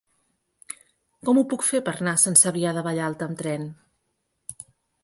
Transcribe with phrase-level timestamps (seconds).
[1.29, 3.71] Com ho puc fer per anar a Sant Cebrià de Vallalta amb tren?